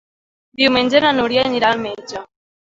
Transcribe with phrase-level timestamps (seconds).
[0.61, 2.27] Diumenge na Núria anirà al metge.